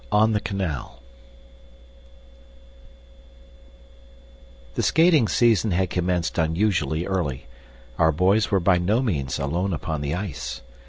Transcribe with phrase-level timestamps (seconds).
[0.11, 0.99] On the Canal
[4.73, 7.45] The skating season had commenced unusually early;
[7.99, 10.61] our boys were by no means alone upon the ice.